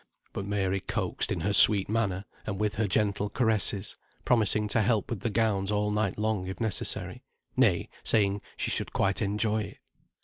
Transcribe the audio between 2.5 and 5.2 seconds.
with her gentle caresses, promising to help with